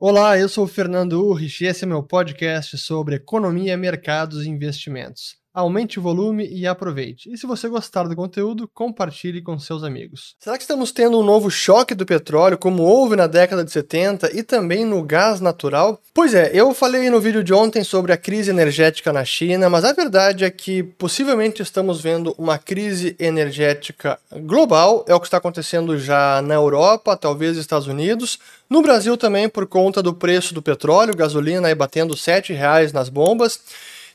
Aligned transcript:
Olá, 0.00 0.38
eu 0.38 0.48
sou 0.48 0.62
o 0.62 0.68
Fernando 0.68 1.14
Urrich 1.14 1.64
e 1.64 1.66
esse 1.66 1.82
é 1.82 1.86
meu 1.86 2.04
podcast 2.04 2.78
sobre 2.78 3.16
economia, 3.16 3.76
mercados 3.76 4.46
e 4.46 4.48
investimentos. 4.48 5.36
Aumente 5.58 5.98
o 5.98 6.02
volume 6.02 6.48
e 6.48 6.68
aproveite. 6.68 7.28
E 7.32 7.36
se 7.36 7.44
você 7.44 7.68
gostar 7.68 8.04
do 8.04 8.14
conteúdo, 8.14 8.70
compartilhe 8.72 9.42
com 9.42 9.58
seus 9.58 9.82
amigos. 9.82 10.36
Será 10.38 10.56
que 10.56 10.62
estamos 10.62 10.92
tendo 10.92 11.18
um 11.18 11.24
novo 11.24 11.50
choque 11.50 11.96
do 11.96 12.06
petróleo, 12.06 12.56
como 12.56 12.84
houve 12.84 13.16
na 13.16 13.26
década 13.26 13.64
de 13.64 13.72
70 13.72 14.38
e 14.38 14.44
também 14.44 14.84
no 14.84 15.02
gás 15.02 15.40
natural? 15.40 16.00
Pois 16.14 16.32
é, 16.32 16.52
eu 16.54 16.72
falei 16.72 17.10
no 17.10 17.20
vídeo 17.20 17.42
de 17.42 17.52
ontem 17.52 17.82
sobre 17.82 18.12
a 18.12 18.16
crise 18.16 18.50
energética 18.50 19.12
na 19.12 19.24
China, 19.24 19.68
mas 19.68 19.84
a 19.84 19.92
verdade 19.92 20.44
é 20.44 20.50
que 20.50 20.84
possivelmente 20.84 21.60
estamos 21.60 22.00
vendo 22.00 22.36
uma 22.38 22.56
crise 22.56 23.16
energética 23.18 24.16
global, 24.42 25.04
é 25.08 25.14
o 25.16 25.18
que 25.18 25.26
está 25.26 25.38
acontecendo 25.38 25.98
já 25.98 26.40
na 26.40 26.54
Europa, 26.54 27.16
talvez 27.16 27.56
nos 27.56 27.62
Estados 27.62 27.88
Unidos. 27.88 28.38
No 28.70 28.80
Brasil 28.80 29.16
também, 29.16 29.48
por 29.48 29.66
conta 29.66 30.00
do 30.00 30.14
preço 30.14 30.54
do 30.54 30.62
petróleo, 30.62 31.16
gasolina 31.16 31.66
aí 31.66 31.74
batendo 31.74 32.14
R$ 32.14 32.20
7,00 32.20 32.92
nas 32.92 33.08
bombas. 33.08 33.58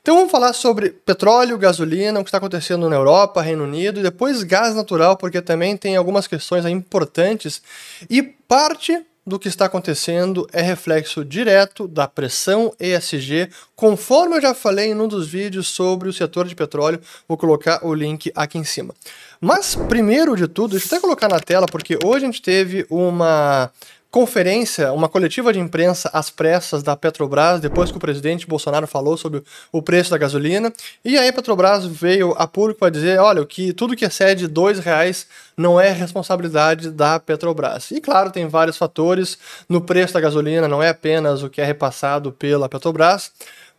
Então 0.04 0.18
vamos 0.18 0.32
falar 0.32 0.52
sobre 0.52 0.90
petróleo, 0.90 1.58
gasolina, 1.58 2.20
o 2.20 2.26
que 2.26 2.28
está 2.28 2.38
acontecendo 2.38 2.90
na 2.90 2.96
Europa, 2.98 3.42
Reino 3.42 3.64
Unido, 3.64 4.02
e 4.02 4.04
depois 4.04 4.44
gás 4.44 4.76
natural, 4.76 5.16
porque 5.16 5.42
também 5.42 5.78
tem 5.78 5.96
algumas 5.96 6.28
questões 6.28 6.66
importantes. 6.66 7.62
E 8.10 8.22
parte 8.22 9.02
do 9.26 9.40
que 9.40 9.48
está 9.48 9.64
acontecendo 9.64 10.46
é 10.52 10.62
reflexo 10.62 11.24
direto 11.24 11.88
da 11.88 12.06
pressão 12.06 12.74
ESG, 12.78 13.50
conforme 13.78 14.36
eu 14.36 14.42
já 14.42 14.54
falei 14.54 14.92
em 14.92 15.00
um 15.00 15.08
dos 15.08 15.26
vídeos 15.26 15.70
sobre 15.70 16.10
o 16.10 16.14
setor 16.14 16.50
de 16.50 16.54
petróleo, 16.54 17.00
vou 17.26 17.38
colocar 17.38 17.80
o 17.86 17.94
link 17.94 18.30
aqui 18.36 18.58
em 18.58 18.66
cima. 18.66 18.94
Mas 19.40 19.74
primeiro 19.74 20.36
de 20.36 20.50
tudo, 20.50 20.72
deixa 20.72 20.88
eu 20.88 20.98
até 20.98 21.00
colocar 21.00 21.30
na 21.30 21.40
tela, 21.40 21.66
porque 21.66 21.98
hoje 22.04 22.26
a 22.26 22.28
gente 22.28 22.42
teve 22.42 22.86
uma 22.90 23.72
conferência, 24.14 24.94
uma 24.94 25.10
coletiva 25.10 25.52
de 25.52 25.60
imprensa 25.60 26.08
às 26.14 26.30
pressas 26.30 26.84
da 26.84 26.96
Petrobras, 26.96 27.60
depois 27.60 27.90
que 27.90 27.98
o 27.98 28.00
presidente 28.00 28.46
Bolsonaro 28.46 28.86
falou 28.86 29.18
sobre 29.18 29.42
o 29.72 29.82
preço 29.82 30.12
da 30.12 30.20
gasolina. 30.20 30.72
E 31.04 31.18
aí 31.18 31.28
a 31.28 31.34
Petrobras 31.34 31.84
veio 31.84 32.32
a 32.38 32.46
público 32.46 32.82
para 32.82 32.92
dizer, 32.92 33.20
olha, 33.20 33.44
que 33.44 33.74
tudo 33.74 33.96
que 33.96 34.06
excede 34.06 34.48
dois 34.48 34.78
reais 34.78 35.26
não 35.58 35.82
é 35.82 35.92
responsabilidade 35.92 36.92
da 36.92 37.20
Petrobras. 37.20 37.90
E 37.90 38.00
claro, 38.00 38.30
tem 38.30 38.48
vários 38.48 38.78
fatores 38.78 39.36
no 39.68 39.82
preço 39.82 40.14
da 40.14 40.22
gasolina, 40.22 40.68
não 40.68 40.84
é 40.84 40.90
apenas 40.90 41.42
o 41.42 41.50
que 41.50 41.60
é 41.60 41.66
repassado 41.66 42.32
pela 42.32 42.70
Petrobras, 42.70 43.32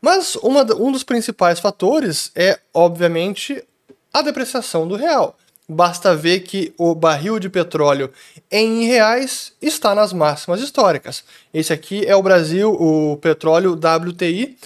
mas 0.03 0.35
uma, 0.43 0.63
um 0.75 0.91
dos 0.91 1.05
principais 1.05 1.61
fatores 1.61 2.33
é, 2.35 2.59
obviamente, 2.75 3.63
a 4.13 4.21
depreciação 4.21 4.89
do 4.89 4.97
real. 4.97 5.39
Basta 5.67 6.15
ver 6.15 6.41
que 6.41 6.75
o 6.77 6.95
barril 6.95 7.39
de 7.39 7.48
petróleo 7.48 8.12
em 8.51 8.84
reais 8.84 9.53
está 9.62 9.95
nas 9.95 10.12
máximas 10.12 10.61
históricas. 10.61 11.25
Esse 11.55 11.73
aqui 11.73 12.05
é 12.07 12.15
o 12.15 12.23
Brasil, 12.23 12.70
o 12.70 13.17
petróleo 13.17 13.73
WTI, 13.73 14.59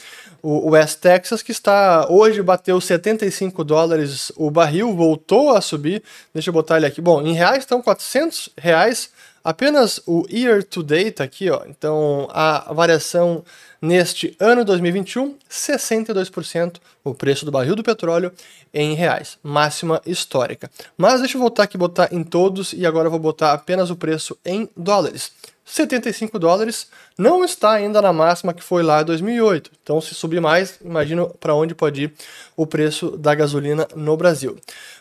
o 0.42 0.70
West 0.70 0.98
Texas, 0.98 1.40
que 1.40 1.52
está 1.52 2.06
hoje 2.08 2.42
bateu 2.42 2.80
75 2.80 3.62
dólares 3.62 4.32
o 4.36 4.50
barril, 4.50 4.94
voltou 4.94 5.50
a 5.50 5.60
subir. 5.60 6.02
Deixa 6.34 6.50
eu 6.50 6.54
botar 6.54 6.76
ele 6.76 6.86
aqui. 6.86 7.00
Bom, 7.00 7.22
em 7.22 7.32
reais 7.32 7.58
estão 7.58 7.80
400 7.80 8.50
reais 8.56 9.10
apenas 9.42 10.00
o 10.06 10.26
year 10.30 10.62
to 10.62 10.82
date 10.82 11.22
aqui, 11.22 11.50
ó. 11.50 11.62
Então 11.66 12.28
a 12.30 12.72
variação 12.72 13.44
neste 13.80 14.36
ano 14.40 14.64
2021, 14.64 15.36
62% 15.50 16.76
o 17.04 17.14
preço 17.14 17.44
do 17.44 17.50
barril 17.50 17.76
do 17.76 17.82
petróleo 17.82 18.32
em 18.72 18.94
reais, 18.94 19.38
máxima 19.42 20.00
histórica. 20.04 20.70
Mas 20.96 21.20
deixa 21.20 21.36
eu 21.36 21.40
voltar 21.40 21.62
aqui 21.64 21.78
botar 21.78 22.08
em 22.12 22.22
todos 22.22 22.72
e 22.72 22.84
agora 22.84 23.06
eu 23.06 23.10
vou 23.10 23.20
botar 23.20 23.52
apenas 23.52 23.90
o 23.90 23.96
preço 23.96 24.36
em 24.44 24.68
dólares. 24.76 25.32
75 25.64 26.38
dólares 26.38 26.88
não 27.16 27.44
está 27.44 27.72
ainda 27.72 28.00
na 28.00 28.12
máxima 28.12 28.54
que 28.54 28.62
foi 28.62 28.82
lá 28.82 29.02
em 29.02 29.04
2008. 29.04 29.70
Então, 29.82 30.00
se 30.00 30.14
subir 30.14 30.40
mais, 30.40 30.78
imagino 30.82 31.28
para 31.38 31.54
onde 31.54 31.74
pode 31.74 32.04
ir 32.04 32.12
o 32.56 32.66
preço 32.66 33.10
da 33.18 33.34
gasolina 33.34 33.86
no 33.94 34.16
Brasil. 34.16 34.56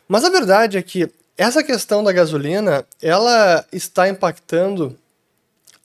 Mas 0.08 0.26
a 0.26 0.30
verdade 0.30 0.78
é 0.78 0.82
que 0.82 1.10
essa 1.38 1.64
questão 1.64 2.04
da 2.04 2.12
gasolina, 2.12 2.86
ela 3.02 3.66
está 3.72 4.10
impactando 4.10 4.98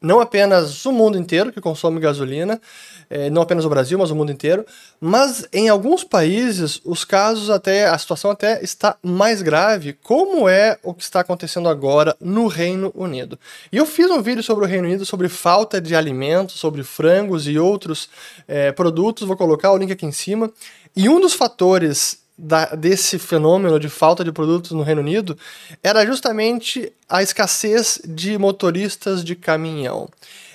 não 0.03 0.19
apenas 0.19 0.85
o 0.85 0.91
mundo 0.91 1.17
inteiro 1.17 1.53
que 1.53 1.61
consome 1.61 2.01
gasolina, 2.01 2.61
é, 3.09 3.31
não 3.31 3.43
apenas 3.43 3.65
o 3.65 3.69
Brasil, 3.69 3.97
mas 3.97 4.11
o 4.11 4.17
mundo 4.17 4.33
inteiro, 4.33 4.67
mas 5.01 5.47
em 5.53 5.69
alguns 5.69 6.03
países 6.03 6.81
os 6.85 7.05
casos 7.05 7.51
até, 7.51 7.87
a 7.87 7.97
situação 7.97 8.33
até 8.33 8.63
está 8.65 8.97
mais 9.01 9.43
grave, 9.43 9.93
como 10.03 10.49
é 10.49 10.77
o 10.83 10.93
que 10.93 11.05
está 11.05 11.21
acontecendo 11.21 11.69
agora 11.69 12.17
no 12.21 12.49
Reino 12.49 12.91
Unido. 12.97 13.39
E 13.71 13.77
eu 13.77 13.87
fiz 13.87 14.11
um 14.11 14.21
vídeo 14.21 14.43
sobre 14.43 14.65
o 14.65 14.69
Reino 14.69 14.89
Unido, 14.89 15.07
sobre 15.07 15.29
falta 15.29 15.81
de 15.81 15.95
alimentos, 15.95 16.59
sobre 16.59 16.83
frangos 16.83 17.47
e 17.47 17.57
outros 17.57 18.09
é, 18.49 18.73
produtos, 18.73 19.27
vou 19.29 19.37
colocar 19.37 19.71
o 19.71 19.77
link 19.77 19.93
aqui 19.93 20.05
em 20.05 20.13
cima, 20.13 20.51
e 20.97 21.09
um 21.09 21.21
dos 21.21 21.35
fatores 21.35 22.22
da, 22.37 22.67
desse 22.67 23.19
fenômeno 23.19 23.79
de 23.79 23.89
falta 23.89 24.25
de 24.25 24.33
produtos 24.33 24.73
no 24.73 24.83
Reino 24.83 25.01
Unido 25.01 25.37
era 25.83 26.05
justamente 26.05 26.93
a 27.09 27.23
escassez 27.23 28.01
de 28.05 28.39
motoristas 28.39 29.23
de 29.23 29.37
caminhão. 29.37 30.09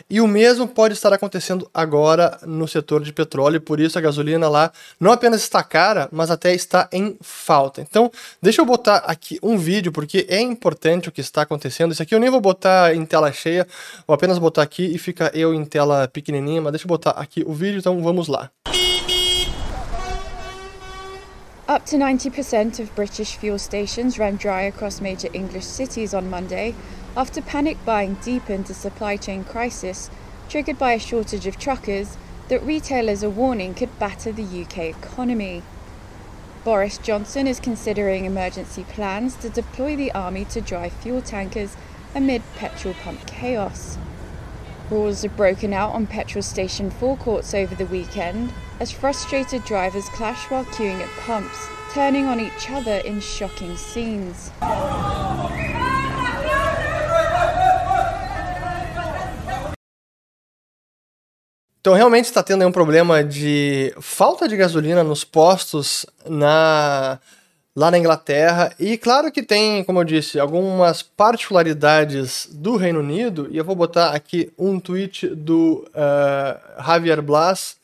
E 0.10 0.22
o 0.22 0.28
mesmo 0.28 0.68
pode 0.68 0.94
estar 0.94 1.12
acontecendo 1.12 1.70
agora 1.74 2.40
no 2.46 2.66
setor 2.66 3.04
de 3.04 3.12
petróleo, 3.12 3.60
por 3.60 3.78
isso 3.78 3.98
a 3.98 4.02
gasolina 4.02 4.48
lá 4.48 4.72
não 4.98 5.12
apenas 5.12 5.42
está 5.42 5.62
cara, 5.62 6.08
mas 6.14 6.32
até 6.32 6.54
está 6.54 6.88
em 6.94 7.18
falta. 7.20 7.82
Então, 7.82 8.10
deixa 8.42 8.62
eu 8.62 8.66
botar 8.66 8.98
aqui 9.00 9.38
um 9.44 9.58
vídeo, 9.58 9.92
porque 9.92 10.26
é 10.30 10.40
importante 10.40 11.10
o 11.10 11.12
que 11.12 11.20
está 11.20 11.42
acontecendo. 11.42 11.92
Isso 11.92 12.02
aqui 12.02 12.16
eu 12.16 12.20
nem 12.20 12.30
vou 12.30 12.40
botar 12.40 12.96
em 12.96 13.06
tela 13.06 13.32
cheia, 13.34 13.68
vou 14.08 14.16
apenas 14.16 14.40
botar 14.40 14.64
aqui 14.64 14.86
e 14.86 14.98
fica 14.98 15.30
eu 15.34 15.54
em 15.54 15.66
tela 15.66 16.08
pequenininha, 16.08 16.62
mas 16.62 16.72
deixa 16.72 16.86
eu 16.86 16.90
botar 16.90 17.12
aqui 17.12 17.44
o 17.46 17.54
vídeo, 17.54 17.80
então 17.80 18.02
vamos 18.02 18.30
lá. 18.30 18.50
Up 21.68 21.86
to 21.88 21.98
90% 21.98 22.80
of 22.80 22.96
British 22.96 23.36
fuel 23.36 23.60
stations 23.60 24.18
ran 24.18 24.38
dry 24.38 24.62
across 24.62 25.02
major 25.02 25.28
English 25.34 25.66
cities 25.66 26.14
on 26.14 26.30
Monday 26.30 26.74
after 27.18 27.42
panic 27.42 27.78
buying 27.84 28.14
deepened 28.24 28.70
a 28.70 28.74
supply 28.74 29.18
chain 29.18 29.44
crisis 29.44 30.10
triggered 30.48 30.80
by 30.80 30.94
a 30.94 31.00
shortage 31.00 31.46
of 31.46 31.60
truckers 31.60 32.16
that 32.48 32.64
retailers 32.64 33.22
are 33.22 33.30
warning 33.30 33.74
could 33.74 34.00
batter 34.00 34.32
the 34.32 34.62
UK 34.62 34.78
economy. 34.78 35.62
Boris 36.64 36.98
Johnson 37.00 37.48
is 37.48 37.60
considering 37.60 38.24
emergency 38.24 38.86
plans 38.86 39.36
to 39.36 39.50
deploy 39.50 39.98
the 39.98 40.14
army 40.14 40.46
to 40.46 40.62
dry 40.62 40.88
fuel 40.88 41.22
tankers 41.22 41.76
amid 42.16 42.44
petrol 42.56 42.94
pump 42.94 43.28
chaos. 43.28 43.98
Rules 44.90 45.24
have 45.24 45.36
broken 45.36 45.74
out 45.74 45.94
on 45.94 46.08
petrol 46.08 46.42
station 46.42 46.90
forecourts 46.90 47.54
over 47.54 47.76
the 47.76 47.86
weekend 47.88 48.54
as 48.80 48.90
frustrated 48.90 49.66
drivers 49.66 50.08
clash 50.10 50.50
while 50.50 50.64
queuing 50.66 51.02
at 51.02 51.10
pumps, 51.26 51.68
turning 51.94 52.26
on 52.26 52.40
each 52.40 52.72
other 52.72 52.98
in 53.06 53.20
shocking 53.20 53.76
scenes. 53.76 54.50
Então 61.82 61.94
realmente 61.94 62.26
está 62.26 62.44
tendo 62.44 62.66
um 62.66 62.72
problema 62.72 63.24
de 63.24 63.94
falta 64.02 64.48
de 64.48 64.56
gasolina 64.56 65.04
nos 65.04 65.24
postos 65.24 66.06
na 66.26 67.20
lá 67.78 67.92
na 67.92 68.00
Inglaterra. 68.00 68.74
E 68.80 68.98
claro 68.98 69.32
que 69.32 69.44
tem, 69.44 69.84
como 69.84 70.00
eu 70.00 70.04
disse, 70.04 70.40
algumas 70.40 71.04
particularidades 71.04 72.50
do 72.52 72.76
Reino 72.76 73.02
Unido. 73.02 73.48
E 73.52 73.58
eu 73.58 73.64
vou 73.64 73.76
botar 73.76 74.16
aqui 74.16 74.52
um 74.58 74.80
tweet 74.80 75.28
do 75.28 75.88
uh, 75.90 76.84
Javier 76.84 77.22
Blas, 77.22 77.78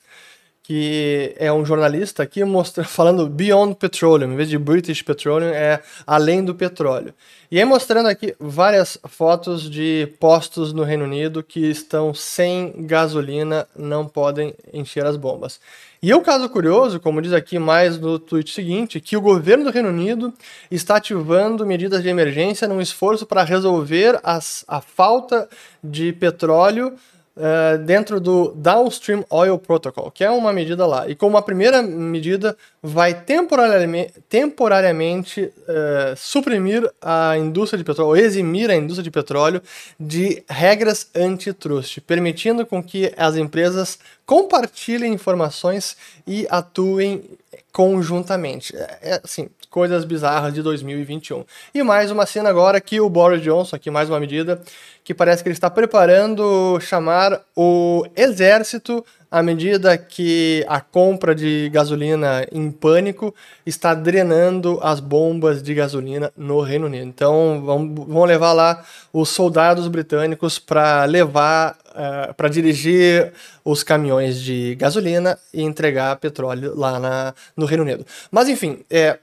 que 0.63 1.35
é 1.37 1.53
um 1.53 1.63
jornalista 1.63 2.23
aqui 2.23 2.43
mostra, 2.43 2.81
falando 2.87 3.29
Beyond 3.29 3.75
Petroleum, 3.75 4.33
em 4.33 4.35
vez 4.35 4.49
de 4.49 4.57
British 4.57 5.03
Petroleum, 5.03 5.49
é 5.49 5.79
além 6.07 6.43
do 6.43 6.55
petróleo. 6.55 7.13
E 7.51 7.59
aí 7.59 7.65
mostrando 7.65 8.09
aqui 8.09 8.33
várias 8.39 8.97
fotos 9.07 9.69
de 9.69 10.11
postos 10.19 10.73
no 10.73 10.81
Reino 10.81 11.03
Unido 11.03 11.43
que 11.43 11.69
estão 11.69 12.15
sem 12.15 12.87
gasolina, 12.87 13.67
não 13.77 14.07
podem 14.07 14.55
encher 14.73 15.05
as 15.05 15.17
bombas. 15.17 15.59
E 16.03 16.11
é 16.11 16.15
o 16.17 16.19
caso 16.19 16.49
curioso, 16.49 16.99
como 16.99 17.21
diz 17.21 17.31
aqui 17.31 17.57
mais 17.57 17.97
no 17.97 18.19
tweet 18.19 18.51
seguinte, 18.51 18.99
que 18.99 19.15
o 19.15 19.21
governo 19.21 19.63
do 19.63 19.69
Reino 19.69 19.87
Unido 19.87 20.33
está 20.69 20.97
ativando 20.97 21.65
medidas 21.65 22.03
de 22.03 22.09
emergência 22.09 22.67
num 22.67 22.81
esforço 22.81 23.25
para 23.25 23.41
resolver 23.41 24.19
as, 24.21 24.65
a 24.67 24.81
falta 24.81 25.47
de 25.81 26.11
petróleo 26.11 26.93
Uh, 27.35 27.79
dentro 27.79 28.19
do 28.19 28.51
Downstream 28.51 29.25
Oil 29.27 29.57
Protocol, 29.57 30.11
que 30.11 30.23
é 30.23 30.29
uma 30.29 30.53
medida 30.53 30.85
lá. 30.85 31.09
E 31.09 31.15
como 31.15 31.35
a 31.35 31.41
primeira 31.41 31.81
medida 31.81 32.55
vai 32.79 33.19
temporariamente, 33.23 34.13
temporariamente 34.29 35.41
uh, 35.41 36.15
suprimir 36.15 36.87
a 37.01 37.35
indústria 37.35 37.79
de 37.79 37.83
petróleo, 37.83 38.09
ou 38.09 38.15
eximir 38.15 38.69
a 38.69 38.75
indústria 38.75 39.03
de 39.03 39.09
petróleo 39.09 39.63
de 39.99 40.43
regras 40.47 41.07
antitrust, 41.15 42.01
permitindo 42.01 42.67
com 42.67 42.83
que 42.83 43.11
as 43.17 43.35
empresas 43.35 43.97
compartilhem 44.27 45.11
informações 45.11 45.97
e 46.27 46.45
atuem 46.51 47.23
conjuntamente. 47.71 48.75
É, 48.77 48.99
é, 49.01 49.21
assim, 49.23 49.49
coisas 49.73 50.05
bizarras 50.05 50.53
de 50.53 50.61
2021. 50.61 51.43
E 51.73 51.81
mais 51.81 52.11
uma 52.11 52.27
cena 52.27 52.47
agora 52.47 52.79
que 52.79 53.01
o 53.01 53.09
Boris 53.09 53.41
Johnson, 53.41 53.75
aqui 53.75 53.89
mais 53.89 54.07
uma 54.07 54.19
medida, 54.19 54.61
que 55.03 55.15
parece 55.15 55.41
que 55.41 55.49
ele 55.49 55.55
está 55.55 55.67
preparando 55.67 56.79
chamar 56.79 57.41
o 57.55 58.05
exército 58.15 59.03
à 59.31 59.41
medida 59.41 59.97
que 59.97 60.63
a 60.69 60.79
compra 60.79 61.33
de 61.33 61.67
gasolina 61.73 62.45
em 62.51 62.69
pânico 62.69 63.33
está 63.65 63.95
drenando 63.95 64.79
as 64.83 64.99
bombas 64.99 65.63
de 65.63 65.73
gasolina 65.73 66.31
no 66.37 66.61
Reino 66.61 66.85
Unido. 66.85 67.07
Então 67.07 67.59
vão, 67.65 68.25
levar 68.25 68.53
lá 68.53 68.85
os 69.11 69.29
soldados 69.29 69.87
britânicos 69.87 70.59
para 70.59 71.05
levar, 71.05 71.71
uh, 71.71 72.29
eh, 72.29 72.33
para 72.37 72.47
dirigir 72.47 73.33
os 73.65 73.81
caminhões 73.81 74.39
de 74.39 74.75
gasolina 74.75 75.39
e 75.51 75.63
entregar 75.63 76.15
petróleo 76.17 76.75
lá 76.75 76.99
na, 76.99 77.33
no 77.57 77.65
Reino 77.65 77.81
Unido. 77.81 78.05
Mas 78.29 78.47
enfim, 78.47 78.85
é, 78.87 79.17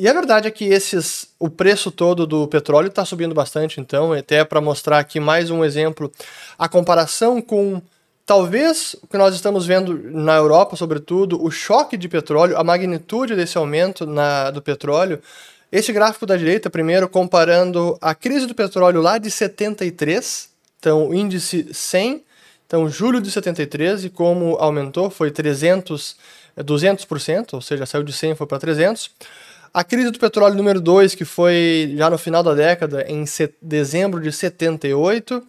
e 0.00 0.08
a 0.08 0.12
verdade 0.12 0.48
é 0.48 0.50
que 0.50 0.64
esses, 0.64 1.28
o 1.38 1.50
preço 1.50 1.90
todo 1.90 2.26
do 2.26 2.48
petróleo 2.48 2.88
está 2.88 3.04
subindo 3.04 3.34
bastante, 3.34 3.80
então, 3.80 4.12
até 4.12 4.44
para 4.44 4.60
mostrar 4.60 4.98
aqui 4.98 5.20
mais 5.20 5.50
um 5.50 5.64
exemplo, 5.64 6.10
a 6.58 6.68
comparação 6.68 7.40
com 7.42 7.82
Talvez 8.30 8.94
o 9.02 9.08
que 9.08 9.18
nós 9.18 9.34
estamos 9.34 9.66
vendo 9.66 9.92
na 10.12 10.36
Europa, 10.36 10.76
sobretudo, 10.76 11.42
o 11.42 11.50
choque 11.50 11.96
de 11.96 12.08
petróleo, 12.08 12.56
a 12.56 12.62
magnitude 12.62 13.34
desse 13.34 13.58
aumento 13.58 14.06
na, 14.06 14.52
do 14.52 14.62
petróleo. 14.62 15.20
Esse 15.72 15.92
gráfico 15.92 16.26
da 16.26 16.36
direita, 16.36 16.70
primeiro, 16.70 17.08
comparando 17.08 17.98
a 18.00 18.14
crise 18.14 18.46
do 18.46 18.54
petróleo 18.54 19.00
lá 19.00 19.18
de 19.18 19.32
73, 19.32 20.48
então 20.78 21.08
o 21.08 21.12
índice 21.12 21.74
100, 21.74 22.22
então 22.68 22.88
julho 22.88 23.20
de 23.20 23.32
73, 23.32 24.04
e 24.04 24.10
como 24.10 24.54
aumentou, 24.60 25.10
foi 25.10 25.32
300, 25.32 26.16
200%, 26.56 27.54
ou 27.54 27.60
seja, 27.60 27.84
saiu 27.84 28.04
de 28.04 28.12
100 28.12 28.36
foi 28.36 28.46
para 28.46 28.60
300. 28.60 29.10
A 29.72 29.84
crise 29.84 30.10
do 30.10 30.18
petróleo 30.18 30.56
número 30.56 30.80
2, 30.80 31.14
que 31.14 31.24
foi 31.24 31.94
já 31.96 32.10
no 32.10 32.18
final 32.18 32.42
da 32.42 32.54
década, 32.54 33.04
em 33.08 33.24
dezembro 33.62 34.20
de 34.20 34.32
78. 34.32 35.40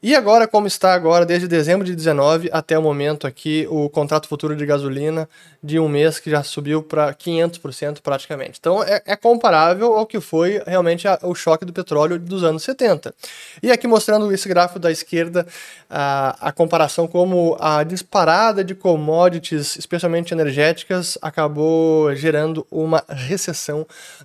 E 0.00 0.14
agora, 0.14 0.46
como 0.46 0.68
está 0.68 0.94
agora, 0.94 1.26
desde 1.26 1.48
dezembro 1.48 1.84
de 1.84 1.94
19 1.94 2.48
até 2.52 2.78
o 2.78 2.82
momento 2.82 3.26
aqui, 3.26 3.66
o 3.68 3.88
contrato 3.88 4.28
futuro 4.28 4.54
de 4.54 4.64
gasolina 4.64 5.28
de 5.60 5.80
um 5.80 5.88
mês 5.88 6.20
que 6.20 6.30
já 6.30 6.42
subiu 6.44 6.82
para 6.84 7.12
500% 7.14 8.00
praticamente. 8.00 8.58
Então 8.60 8.82
é, 8.82 9.02
é, 9.06 9.16
comparável 9.16 9.94
ao 9.94 10.06
que 10.06 10.20
foi 10.20 10.62
realmente 10.66 11.08
a, 11.08 11.18
o 11.22 11.34
choque 11.34 11.64
do 11.64 11.72
petróleo 11.72 12.18
dos 12.18 12.44
anos 12.44 12.62
70. 12.62 13.14
E 13.62 13.72
aqui 13.72 13.86
mostrando 13.86 14.30
esse 14.32 14.48
gráfico 14.48 14.78
da 14.78 14.90
esquerda, 14.90 15.46
a, 15.88 16.48
a 16.48 16.52
comparação 16.52 17.08
como 17.08 17.56
a 17.58 17.82
disparada 17.82 18.62
de 18.62 18.74
commodities, 18.74 19.76
especialmente 19.76 20.34
energéticas, 20.34 21.16
acabou 21.22 22.14
gerando 22.14 22.66
uma 22.70 23.02
recessão 23.08 23.63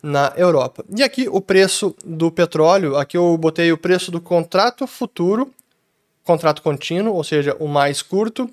na 0.01 0.33
Europa. 0.35 0.83
E 0.95 1.03
aqui 1.03 1.27
o 1.29 1.39
preço 1.41 1.95
do 2.03 2.31
petróleo, 2.31 2.95
aqui 2.95 3.17
eu 3.17 3.37
botei 3.37 3.71
o 3.71 3.77
preço 3.77 4.11
do 4.11 4.19
contrato 4.19 4.85
futuro 4.87 5.51
contrato 6.29 6.61
contínuo, 6.61 7.15
ou 7.15 7.23
seja, 7.23 7.57
o 7.59 7.67
mais 7.67 8.03
curto, 8.03 8.47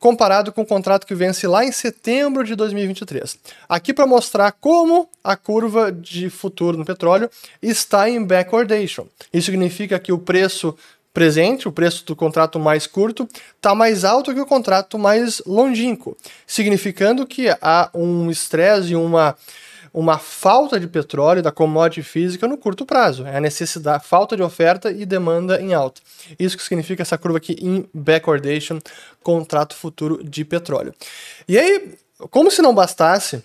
comparado 0.00 0.50
com 0.50 0.62
o 0.62 0.66
contrato 0.66 1.06
que 1.06 1.14
vence 1.14 1.46
lá 1.46 1.64
em 1.64 1.70
setembro 1.70 2.42
de 2.42 2.56
2023. 2.56 3.38
Aqui 3.68 3.94
para 3.94 4.04
mostrar 4.04 4.50
como 4.50 5.08
a 5.22 5.36
curva 5.36 5.92
de 5.92 6.28
futuro 6.28 6.76
no 6.76 6.84
petróleo 6.84 7.30
está 7.62 8.10
em 8.10 8.24
backwardation. 8.24 9.06
Isso 9.32 9.46
significa 9.46 9.96
que 10.00 10.10
o 10.10 10.18
preço 10.18 10.76
presente, 11.14 11.68
o 11.68 11.72
preço 11.72 12.04
do 12.04 12.16
contrato 12.16 12.58
mais 12.58 12.86
curto, 12.86 13.28
está 13.54 13.76
mais 13.76 14.04
alto 14.04 14.34
que 14.34 14.40
o 14.40 14.46
contrato 14.46 14.98
mais 14.98 15.40
longínquo, 15.46 16.16
significando 16.46 17.26
que 17.26 17.48
há 17.60 17.90
um 17.94 18.28
estresse 18.28 18.92
e 18.92 18.96
uma 18.96 19.36
uma 19.92 20.18
falta 20.18 20.78
de 20.78 20.86
petróleo 20.86 21.42
da 21.42 21.50
commodity 21.50 22.02
física 22.02 22.46
no 22.46 22.56
curto 22.56 22.86
prazo. 22.86 23.26
É 23.26 23.36
a 23.36 23.40
necessidade, 23.40 24.06
falta 24.06 24.36
de 24.36 24.42
oferta 24.42 24.90
e 24.90 25.04
demanda 25.04 25.60
em 25.60 25.74
alta. 25.74 26.00
Isso 26.38 26.56
que 26.56 26.62
significa 26.62 27.02
essa 27.02 27.18
curva 27.18 27.38
aqui 27.38 27.56
em 27.60 27.88
backwardation, 27.92 28.78
contrato 29.22 29.74
futuro 29.74 30.22
de 30.22 30.44
petróleo. 30.44 30.94
E 31.48 31.58
aí, 31.58 31.94
como 32.30 32.50
se 32.50 32.62
não 32.62 32.74
bastasse, 32.74 33.42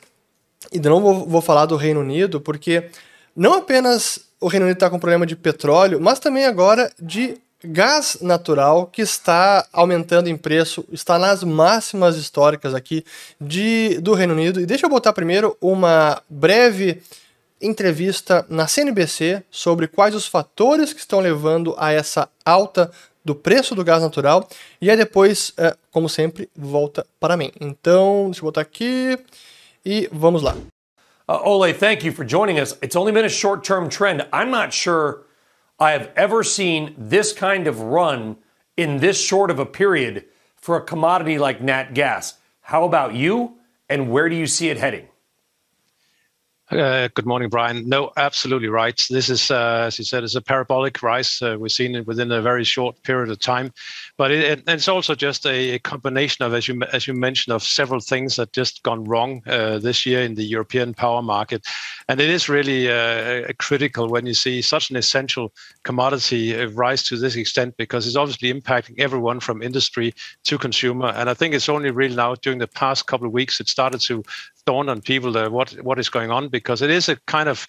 e 0.72 0.80
não 0.80 1.02
vou, 1.02 1.26
vou 1.26 1.42
falar 1.42 1.66
do 1.66 1.76
Reino 1.76 2.00
Unido, 2.00 2.40
porque 2.40 2.90
não 3.36 3.54
apenas 3.54 4.20
o 4.40 4.48
Reino 4.48 4.66
Unido 4.66 4.78
está 4.78 4.90
com 4.90 5.00
problema 5.00 5.26
de 5.26 5.36
petróleo, 5.36 6.00
mas 6.00 6.20
também 6.20 6.46
agora 6.46 6.92
de 7.02 7.38
Gás 7.66 8.20
natural 8.22 8.88
que 8.88 9.02
está 9.02 9.68
aumentando 9.74 10.30
em 10.30 10.38
preço, 10.38 10.86
está 10.92 11.20
nas 11.20 11.44
máximas 11.44 12.16
históricas 12.16 12.74
aqui 12.74 13.04
de, 13.40 14.00
do 14.00 14.14
Reino 14.14 14.34
Unido. 14.34 14.62
E 14.62 14.66
deixa 14.66 14.86
eu 14.86 14.90
botar 14.90 15.14
primeiro 15.14 15.58
uma 15.60 16.22
breve 16.30 17.02
entrevista 17.62 18.46
na 18.50 18.68
CNBC 18.68 19.44
sobre 19.50 19.88
quais 19.88 20.14
os 20.14 20.28
fatores 20.28 20.94
que 20.94 21.00
estão 21.00 21.20
levando 21.20 21.76
a 21.78 21.92
essa 21.92 22.30
alta 22.46 22.92
do 23.24 23.34
preço 23.34 23.74
do 23.74 23.84
gás 23.84 24.02
natural. 24.02 24.48
E 24.80 24.90
aí 24.90 24.96
depois, 24.96 25.52
é, 25.58 25.76
como 25.92 26.08
sempre, 26.08 26.50
volta 26.56 27.06
para 27.20 27.36
mim. 27.36 27.52
Então, 27.60 28.26
deixa 28.26 28.42
eu 28.42 28.46
botar 28.46 28.62
aqui 28.62 29.18
e 29.84 30.08
vamos 30.12 30.44
lá. 30.44 30.56
Uh, 31.28 31.42
Ole, 31.44 31.74
thank 31.74 32.06
you 32.06 32.14
for 32.14 32.24
joining 32.24 32.62
us. 32.62 32.78
It's 32.84 32.96
only 32.96 33.12
been 33.12 33.26
a 33.26 33.30
short-term 33.30 33.90
trend. 33.90 34.28
I'm 34.32 34.52
not 34.52 34.72
sure 34.76 35.25
I 35.80 35.92
have 35.92 36.12
ever 36.16 36.44
seen 36.44 36.96
this 36.98 37.34
kind 37.34 37.68
of 37.68 37.82
run 37.82 38.38
in 38.78 38.98
this 38.98 39.20
short 39.20 39.52
of 39.52 39.60
a 39.60 39.66
period 39.66 40.26
for 40.56 40.78
a 40.78 40.84
commodity 40.84 41.38
like 41.38 41.62
nat 41.62 41.94
gas. 41.94 42.38
How 42.62 42.86
about 42.86 43.14
you? 43.14 43.58
And 43.90 44.10
where 44.12 44.30
do 44.30 44.36
you 44.36 44.48
see 44.48 44.70
it 44.70 44.78
heading? 44.78 45.08
Uh, 46.72 47.08
good 47.14 47.28
morning, 47.28 47.48
Brian. 47.48 47.88
No, 47.88 48.12
absolutely 48.18 48.70
right. 48.70 49.00
This 49.12 49.30
is, 49.30 49.52
uh, 49.52 49.84
as 49.86 50.00
you 50.00 50.04
said, 50.04 50.24
it's 50.24 50.34
a 50.34 50.42
parabolic 50.42 51.04
rise. 51.04 51.40
Uh, 51.40 51.58
we've 51.60 51.72
seen 51.72 51.94
it 51.94 52.08
within 52.08 52.32
a 52.32 52.42
very 52.42 52.64
short 52.64 53.04
period 53.04 53.30
of 53.30 53.38
time, 53.38 53.72
but 54.18 54.32
it, 54.32 54.64
it's 54.68 54.88
also 54.88 55.14
just 55.14 55.46
a, 55.46 55.78
combination 55.80 56.44
of, 56.44 56.56
as 56.56 56.68
you 56.68 56.82
as 56.92 57.06
you 57.06 57.14
mentioned, 57.14 57.54
of 57.54 57.62
several 57.62 58.00
things 58.00 58.38
that 58.38 58.52
just 58.52 58.82
gone 58.82 59.04
wrong 59.04 59.44
uh, 59.46 59.78
this 59.78 60.08
year 60.08 60.24
in 60.24 60.34
the 60.34 60.44
European 60.44 60.96
power 60.96 61.22
market, 61.22 61.64
and 62.10 62.20
it 62.20 62.32
is 62.32 62.50
really 62.50 62.90
uh, 62.92 63.44
critical 63.60 64.10
when 64.10 64.26
you 64.26 64.34
see 64.34 64.60
such 64.64 64.90
an 64.90 64.96
essential 64.96 65.54
commodity 65.84 66.56
rise 66.66 67.04
to 67.04 67.16
this 67.16 67.36
extent 67.36 67.76
because 67.78 68.08
it's 68.08 68.16
obviously 68.16 68.52
impacting 68.52 69.00
everyone 69.00 69.40
from 69.40 69.62
industry 69.62 70.16
to 70.46 70.58
consumer. 70.58 71.10
And 71.16 71.30
I 71.30 71.36
think 71.36 71.54
it's 71.54 71.70
only 71.70 71.92
really 71.92 72.16
now 72.16 72.34
during 72.34 72.58
the 72.58 72.68
past 72.68 73.06
couple 73.06 73.28
of 73.28 73.34
weeks 73.34 73.60
it 73.60 73.70
started 73.70 74.02
to 74.02 74.24
dawn 74.66 74.90
on 74.90 75.02
people 75.02 75.32
that 75.34 75.52
what 75.52 75.72
what 75.84 76.00
is 76.00 76.10
going 76.10 76.32
on 76.32 76.50
because 76.50 76.82
it 76.82 76.90
is 76.90 77.10
a 77.10 77.18
kind 77.28 77.50
of 77.50 77.68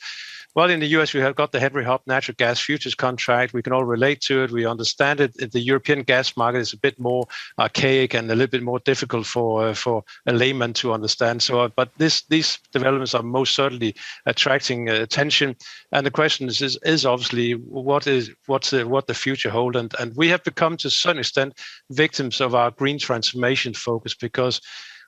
well, 0.56 0.70
in 0.70 0.80
the 0.80 0.86
US, 0.98 1.12
we 1.12 1.20
have 1.20 1.36
got 1.36 1.52
the 1.52 1.60
Henry 1.60 1.84
Hub 1.84 2.00
natural 2.06 2.34
gas 2.38 2.58
futures 2.58 2.94
contract. 2.94 3.52
We 3.52 3.60
can 3.60 3.74
all 3.74 3.84
relate 3.84 4.22
to 4.22 4.42
it. 4.42 4.50
We 4.50 4.64
understand 4.64 5.20
it. 5.20 5.52
The 5.52 5.60
European 5.60 6.02
gas 6.02 6.34
market 6.34 6.60
is 6.60 6.72
a 6.72 6.78
bit 6.78 6.98
more 6.98 7.26
archaic 7.58 8.14
and 8.14 8.30
a 8.30 8.34
little 8.34 8.50
bit 8.50 8.62
more 8.62 8.78
difficult 8.78 9.26
for 9.26 9.68
uh, 9.68 9.74
for 9.74 10.02
a 10.24 10.32
layman 10.32 10.72
to 10.74 10.94
understand. 10.94 11.42
So, 11.42 11.60
uh, 11.60 11.68
but 11.76 11.90
this 11.98 12.24
these 12.30 12.58
developments 12.72 13.14
are 13.14 13.22
most 13.22 13.54
certainly 13.54 13.94
attracting 14.24 14.88
uh, 14.88 14.94
attention. 14.94 15.56
And 15.92 16.06
the 16.06 16.10
question 16.10 16.48
is, 16.48 16.62
is, 16.62 16.78
is 16.84 17.04
obviously 17.04 17.52
what 17.52 18.06
is 18.06 18.30
what's 18.46 18.70
the, 18.70 18.88
what 18.88 19.08
the 19.08 19.14
future 19.14 19.50
hold. 19.50 19.76
And 19.76 19.94
and 20.00 20.16
we 20.16 20.28
have 20.28 20.42
become 20.42 20.78
to 20.78 20.88
a 20.88 20.90
certain 20.90 21.20
extent 21.20 21.60
victims 21.90 22.40
of 22.40 22.54
our 22.54 22.70
green 22.70 22.98
transformation 22.98 23.74
focus 23.74 24.14
because 24.14 24.62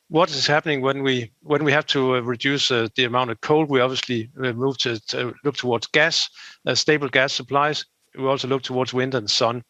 what 0.09 0.31
is 0.31 0.47
happening 0.47 0.81
when 0.81 1.03
we 1.03 1.31
when 1.43 1.65
we 1.65 1.73
have 1.73 1.87
to 1.87 2.17
uh, 2.17 2.21
reduce 2.21 2.71
uh, 2.71 2.89
the 2.97 3.05
amount 3.05 3.31
of 3.31 3.41
coal? 3.41 3.65
We 3.65 3.81
obviously 3.81 4.31
uh, 4.43 4.53
move 4.53 4.79
to, 4.79 4.99
to, 5.09 5.35
look 5.45 5.57
towards 5.57 5.87
gas, 5.87 6.29
uh, 6.67 6.75
stable 6.75 7.09
gas 7.09 7.33
supplies. 7.33 7.85
We 8.17 8.27
also 8.27 8.49
look 8.49 8.63
towards 8.63 8.95
wind 8.95 9.15
and 9.15 9.31
sun. 9.31 9.63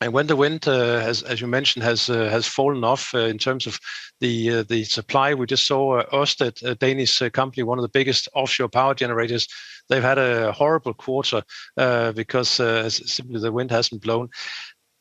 And 0.00 0.12
when 0.12 0.26
the 0.26 0.36
wind, 0.36 0.68
uh, 0.68 1.00
has, 1.00 1.22
as 1.22 1.40
you 1.40 1.46
mentioned, 1.46 1.82
has 1.84 2.10
uh, 2.10 2.28
has 2.28 2.46
fallen 2.46 2.84
off 2.84 3.14
in 3.14 3.38
terms 3.38 3.66
of 3.66 3.78
the 4.20 4.62
the 4.62 4.84
supply, 4.84 5.34
we 5.34 5.46
just 5.46 5.66
saw 5.66 6.02
Ørsted, 6.12 6.62
a 6.62 6.74
Danish 6.74 7.22
company, 7.32 7.62
one 7.62 7.78
of 7.78 7.82
the 7.82 7.98
biggest 7.98 8.28
offshore 8.34 8.68
power 8.68 8.94
generators. 8.94 9.46
They've 9.88 10.02
had 10.02 10.18
a 10.18 10.52
horrible 10.52 10.94
quarter 10.94 11.42
because 11.76 12.48
simply 12.48 13.40
the 13.40 13.52
wind 13.52 13.70
hasn't 13.70 14.02
blown 14.02 14.30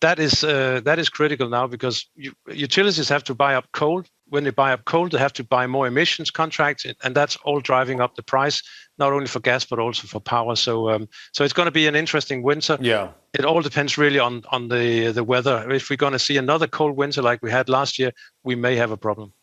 that 0.01 0.19
is 0.19 0.43
uh, 0.43 0.81
that 0.83 0.99
is 0.99 1.09
critical 1.09 1.49
now 1.49 1.67
because 1.67 2.07
you, 2.15 2.33
utilities 2.47 3.09
have 3.09 3.23
to 3.23 3.33
buy 3.33 3.55
up 3.55 3.71
coal 3.71 4.03
when 4.29 4.43
they 4.43 4.49
buy 4.49 4.73
up 4.73 4.85
coal, 4.85 5.07
they 5.07 5.17
have 5.17 5.33
to 5.33 5.43
buy 5.43 5.67
more 5.67 5.87
emissions 5.87 6.31
contracts, 6.31 6.85
and 7.03 7.15
that's 7.15 7.35
all 7.37 7.59
driving 7.59 8.01
up 8.01 8.15
the 8.15 8.23
price, 8.23 8.61
not 8.97 9.13
only 9.13 9.27
for 9.27 9.39
gas 9.39 9.65
but 9.65 9.79
also 9.79 10.07
for 10.07 10.19
power. 10.19 10.55
So, 10.55 10.89
um, 10.89 11.07
so 11.31 11.43
it's 11.43 11.53
going 11.53 11.67
to 11.67 11.71
be 11.71 11.87
an 11.87 11.95
interesting 11.95 12.43
winter. 12.43 12.77
Yeah, 12.81 13.09
it 13.33 13.45
all 13.45 13.61
depends 13.61 13.97
really 13.97 14.19
on 14.19 14.43
on 14.51 14.69
the 14.69 15.11
the 15.11 15.23
weather. 15.23 15.69
If 15.71 15.89
we're 15.89 15.97
going 15.97 16.13
to 16.13 16.19
see 16.19 16.37
another 16.37 16.67
cold 16.67 16.95
winter 16.95 17.21
like 17.21 17.41
we 17.41 17.51
had 17.51 17.69
last 17.69 17.99
year, 17.99 18.11
we 18.43 18.55
may 18.55 18.75
have 18.75 18.91
a 18.91 18.97
problem. 18.97 19.33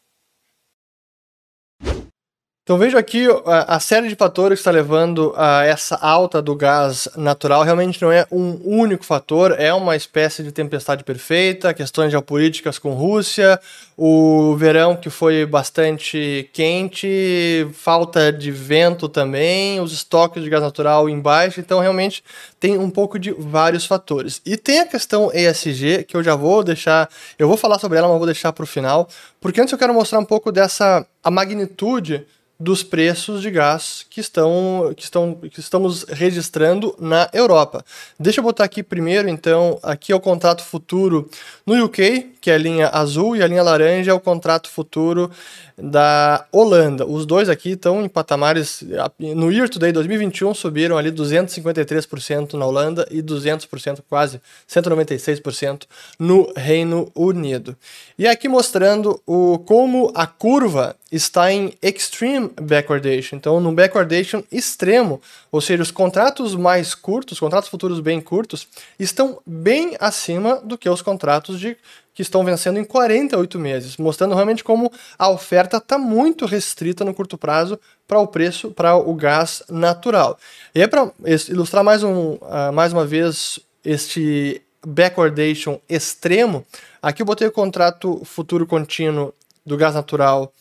Então 2.65 2.79
vejo 2.79 2.97
aqui 2.97 3.27
a, 3.45 3.75
a, 3.75 3.81
série 3.81 4.09
de 4.09 4.15
fatores 4.15 4.59
que 4.59 4.61
está 4.61 4.71
levando 4.71 5.35
a 5.37 5.65
essa 5.65 5.97
alta 5.97 6.41
do 6.41 6.55
gás 6.55 7.09
natural 7.17 7.65
realmente 7.65 8.01
não 8.01 8.13
é 8.13 8.25
um 8.31 8.57
único 8.65 9.05
fator, 9.05 9.57
é 9.59 9.75
uma 9.75 9.97
espécie 9.97 10.45
de 10.45 10.53
tempestade 10.53 11.03
perfeita, 11.03 11.75
questões 11.75 12.13
geopolíticas 12.13 12.79
com 12.79 12.93
Rússia, 12.93 13.59
o 13.97 14.55
verão 14.55 14.95
que 14.95 15.11
foi 15.11 15.45
bastante 15.45 16.49
quente, 16.53 17.67
falta 17.73 18.33
de 18.33 18.53
vento 18.53 19.09
também, 19.09 19.81
os 19.81 19.93
estoques 19.93 20.41
de 20.41 20.49
gás 20.49 20.63
natural 20.63 21.09
em 21.09 21.19
baixo, 21.19 21.59
então 21.59 21.81
realmente 21.81 22.23
tem 22.61 22.79
um 22.79 22.91
pouco 22.91 23.19
de 23.19 23.33
vários 23.33 23.87
fatores. 23.87 24.41
E 24.47 24.57
tem 24.57 24.79
a 24.79 24.87
questão 24.87 25.33
ESG, 25.35 26.05
que 26.05 26.17
eu 26.17 26.23
já 26.23 26.37
vou 26.37 26.63
deixar, 26.63 27.11
eu 27.37 27.49
vou 27.49 27.57
falar 27.57 27.81
sobre 27.81 27.99
ela, 27.99 28.07
mas 28.07 28.19
vou 28.19 28.27
deixar 28.27 28.53
para 28.53 28.63
o 28.63 28.69
final, 28.69 29.09
porque 29.41 29.61
antes 29.61 29.73
eu 29.73 29.79
quero 29.79 29.93
mostrar 29.93 30.21
um 30.21 30.25
pouco 30.25 30.53
dessa 30.53 31.05
a 31.25 31.29
magnitude 31.29 32.25
dos 32.63 32.85
preços 32.85 33.43
de 33.43 33.51
gás 33.51 34.07
que, 34.09 34.21
estão, 34.21 34.95
que, 34.97 35.03
estão, 35.03 35.35
que 35.35 35.59
estamos 35.59 36.05
registrando 36.05 36.95
na 36.97 37.29
Europa. 37.33 37.85
Deixa 38.19 38.39
eu 38.39 38.45
botar 38.45 38.63
aqui 38.63 38.85
primeiro, 38.85 39.29
então, 39.29 39.81
aqui 39.83 40.13
é 40.13 40.15
o 40.15 40.21
contrato 40.21 40.63
futuro 40.63 41.29
no 41.67 41.85
UK, 41.85 42.35
que 42.41 42.53
é 42.53 42.55
a 42.55 42.59
linha 42.59 42.89
azul, 42.89 43.35
e 43.35 43.43
a 43.43 43.49
linha 43.49 43.65
laranja 43.65 44.13
é 44.13 44.15
o 44.15 44.21
contrato 44.21 44.71
futuro 44.71 45.29
da 45.77 46.47
Holanda. 46.53 47.05
Os 47.05 47.27
dois 47.27 47.49
aqui 47.49 47.71
estão 47.71 48.05
em 48.05 48.09
patamares. 48.09 48.85
No 49.19 49.51
year 49.51 49.69
to 49.69 49.81
day 49.81 49.91
2021 49.91 50.55
subiram 50.55 50.97
ali 50.97 51.11
253% 51.11 52.55
na 52.55 52.65
Holanda 52.65 53.09
e 53.11 53.21
200%, 53.21 54.03
quase 54.09 54.41
196% 54.69 55.83
no 56.17 56.53
Reino 56.57 57.11
Unido. 57.13 57.77
E 58.17 58.29
aqui 58.29 58.49
mostrando 58.49 59.21
o, 59.27 59.59
como 59.59 60.13
a 60.15 60.29
curva 60.29 60.95
está 61.13 61.53
em 61.53 61.75
extreme 61.83 62.51
backwardation, 62.59 63.37
então 63.37 63.61
no 63.61 63.71
backwardation 63.71 64.43
extremo, 64.51 65.21
ou 65.53 65.61
seja, 65.61 65.83
os 65.83 65.91
contratos 65.91 66.57
mais 66.57 66.95
curtos, 66.95 67.39
contratos 67.39 67.69
futuros 67.69 68.01
bem 68.01 68.19
curtos, 68.19 68.67
estão 68.99 69.39
bem 69.45 69.95
acima 70.01 70.57
do 70.65 70.79
que 70.79 70.89
os 70.89 71.03
contratos 71.03 71.61
de 71.61 71.77
que 72.15 72.23
estão 72.23 72.45
vencendo 72.45 72.79
em 72.79 72.85
48 72.85 73.59
meses, 73.59 73.97
mostrando 73.99 74.35
realmente 74.35 74.65
como 74.65 74.91
a 75.19 75.29
oferta 75.31 75.77
está 75.77 75.99
muito 75.99 76.47
restrita 76.47 77.05
no 77.05 77.15
curto 77.15 77.37
prazo 77.37 77.79
para 78.09 78.19
o 78.19 78.27
preço, 78.27 78.71
para 78.71 78.97
o 78.97 79.15
gás 79.15 79.63
natural. 79.69 80.39
E 80.75 80.87
para 80.89 81.11
ilustrar 81.49 81.85
mais, 81.85 82.03
um, 82.03 82.35
uh, 82.35 82.73
mais 82.73 82.93
uma 82.93 83.07
vez 83.07 83.59
este 83.85 84.63
backwardation 84.87 85.79
extremo, 85.89 86.65
aqui 87.01 87.23
eu 87.23 87.27
botei 87.27 87.49
o 87.49 87.53
contrato 87.53 88.23
futuro 88.25 88.67
contínuo 88.67 89.33
do 89.65 89.77
gás 89.77 89.95
natural 89.95 90.53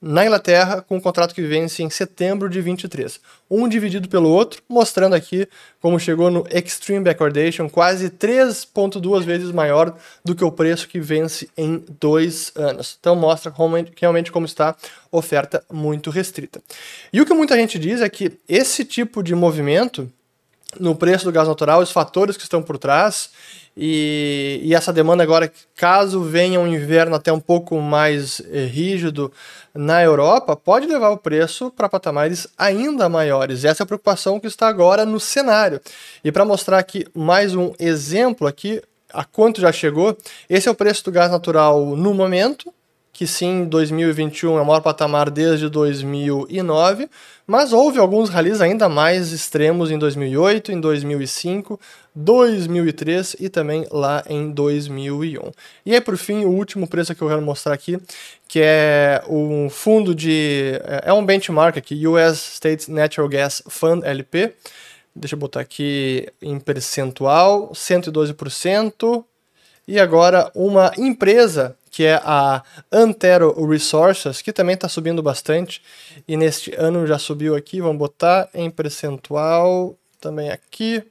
na 0.00 0.24
Inglaterra 0.24 0.80
com 0.80 0.96
um 0.96 1.00
contrato 1.00 1.34
que 1.34 1.42
vence 1.42 1.82
em 1.82 1.90
setembro 1.90 2.48
de 2.48 2.60
23. 2.60 3.20
Um 3.50 3.68
dividido 3.68 4.08
pelo 4.08 4.28
outro, 4.28 4.62
mostrando 4.68 5.14
aqui 5.14 5.48
como 5.80 5.98
chegou 5.98 6.30
no 6.30 6.46
Extreme 6.50 7.04
Backwardation, 7.04 7.68
quase 7.68 8.10
3,2 8.10 9.22
vezes 9.22 9.50
maior 9.50 9.96
do 10.24 10.34
que 10.34 10.44
o 10.44 10.52
preço 10.52 10.88
que 10.88 11.00
vence 11.00 11.48
em 11.56 11.84
dois 12.00 12.52
anos. 12.54 12.96
Então 13.00 13.16
mostra 13.16 13.52
realmente 13.96 14.30
como 14.30 14.46
está 14.46 14.76
oferta 15.10 15.64
muito 15.72 16.10
restrita. 16.10 16.60
E 17.12 17.20
o 17.20 17.26
que 17.26 17.34
muita 17.34 17.56
gente 17.56 17.78
diz 17.78 18.00
é 18.00 18.08
que 18.08 18.32
esse 18.48 18.84
tipo 18.84 19.22
de 19.22 19.34
movimento 19.34 20.10
no 20.78 20.94
preço 20.94 21.24
do 21.24 21.32
gás 21.32 21.48
natural, 21.48 21.80
os 21.80 21.90
fatores 21.90 22.36
que 22.36 22.42
estão 22.42 22.62
por 22.62 22.78
trás, 22.78 23.30
e, 23.80 24.60
e, 24.64 24.74
essa 24.74 24.92
demanda 24.92 25.22
agora, 25.22 25.52
caso 25.76 26.20
venha 26.20 26.58
um 26.58 26.66
inverno 26.66 27.14
até 27.14 27.32
um 27.32 27.38
pouco 27.38 27.80
mais 27.80 28.42
eh, 28.50 28.64
rígido 28.64 29.32
na 29.72 30.02
Europa, 30.02 30.56
pode 30.56 30.84
levar 30.84 31.10
o 31.10 31.16
preço 31.16 31.70
para 31.70 31.88
patamares 31.88 32.48
ainda 32.58 33.08
maiores. 33.08 33.64
Essa 33.64 33.82
é 33.82 33.84
a 33.84 33.86
preocupação 33.86 34.40
que 34.40 34.48
está 34.48 34.66
agora 34.66 35.06
no 35.06 35.20
cenário. 35.20 35.80
E 36.24 36.32
para 36.32 36.44
mostrar 36.44 36.78
aqui 36.78 37.06
mais 37.14 37.54
um 37.54 37.72
exemplo 37.78 38.48
aqui, 38.48 38.82
a 39.12 39.24
quanto 39.24 39.60
já 39.60 39.70
chegou, 39.70 40.18
esse 40.50 40.68
é 40.68 40.70
o 40.72 40.74
preço 40.74 41.04
do 41.04 41.12
gás 41.12 41.30
natural 41.30 41.94
no 41.94 42.12
momento, 42.12 42.74
que 43.18 43.26
sim, 43.26 43.64
2021 43.64 44.58
é 44.58 44.62
o 44.62 44.64
maior 44.64 44.80
patamar 44.80 45.28
desde 45.28 45.68
2009, 45.68 47.10
mas 47.48 47.72
houve 47.72 47.98
alguns 47.98 48.30
rallies 48.30 48.60
ainda 48.60 48.88
mais 48.88 49.32
extremos 49.32 49.90
em 49.90 49.98
2008, 49.98 50.70
em 50.70 50.80
2005, 50.80 51.80
2003 52.14 53.34
e 53.40 53.48
também 53.48 53.84
lá 53.90 54.22
em 54.28 54.52
2001. 54.52 55.50
E 55.84 55.94
aí, 55.94 56.00
por 56.00 56.16
fim, 56.16 56.44
o 56.44 56.50
último 56.50 56.86
preço 56.86 57.12
que 57.12 57.20
eu 57.20 57.26
quero 57.26 57.42
mostrar 57.42 57.74
aqui, 57.74 57.98
que 58.46 58.60
é 58.62 59.20
um 59.28 59.68
fundo 59.68 60.14
de... 60.14 60.80
é 61.02 61.12
um 61.12 61.26
benchmark 61.26 61.76
aqui, 61.76 62.06
US 62.06 62.54
States 62.54 62.86
Natural 62.86 63.28
Gas 63.28 63.64
Fund, 63.66 64.04
LP, 64.04 64.52
deixa 65.12 65.34
eu 65.34 65.40
botar 65.40 65.58
aqui 65.58 66.28
em 66.40 66.60
percentual, 66.60 67.72
112%, 67.74 69.24
e 69.88 69.98
agora 69.98 70.52
uma 70.54 70.92
empresa 70.96 71.74
que 71.90 72.04
é 72.04 72.20
a 72.24 72.62
Antero 72.92 73.54
Resources, 73.66 74.42
que 74.42 74.52
também 74.52 74.74
está 74.74 74.88
subindo 74.88 75.22
bastante, 75.22 75.82
e 76.26 76.36
neste 76.36 76.74
ano 76.74 77.06
já 77.06 77.18
subiu 77.18 77.54
aqui, 77.54 77.80
vamos 77.80 77.98
botar 77.98 78.48
em 78.54 78.70
percentual 78.70 79.96
também 80.20 80.50
aqui, 80.50 81.02